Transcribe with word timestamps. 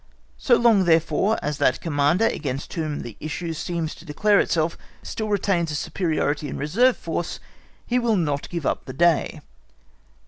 So 0.39 0.55
long, 0.55 0.85
therefore, 0.85 1.37
as 1.43 1.59
that 1.59 1.79
Commander 1.79 2.25
against 2.25 2.73
whom 2.73 3.01
the 3.01 3.15
issue 3.19 3.53
seems 3.53 3.93
to 3.93 4.03
declare 4.03 4.39
itself 4.39 4.75
still 5.03 5.29
retains 5.29 5.69
a 5.69 5.75
superiority 5.75 6.47
in 6.49 6.57
reserve 6.57 6.97
force, 6.97 7.39
he 7.85 7.99
will 7.99 8.15
not 8.17 8.49
give 8.49 8.65
up 8.65 8.85
the 8.85 8.93
day. 8.93 9.41